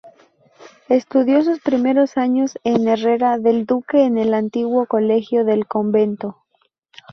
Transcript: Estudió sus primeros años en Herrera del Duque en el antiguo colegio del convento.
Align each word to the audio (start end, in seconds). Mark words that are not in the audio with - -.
Estudió 0.89 1.43
sus 1.43 1.59
primeros 1.59 2.17
años 2.17 2.57
en 2.63 2.87
Herrera 2.87 3.37
del 3.37 3.67
Duque 3.67 4.01
en 4.03 4.17
el 4.17 4.33
antiguo 4.33 4.87
colegio 4.87 5.45
del 5.45 5.67
convento. 5.67 6.37